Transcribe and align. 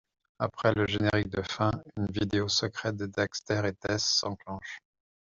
Après 0.39 0.73
le 0.73 0.87
générique 0.87 1.29
de 1.29 1.43
fin, 1.43 1.69
une 1.95 2.07
vidéo 2.07 2.47
secrète 2.47 2.95
de 2.95 3.05
Daxter 3.05 3.61
et 3.67 3.73
Tess 3.73 4.03
s'enclenche. 4.03 4.79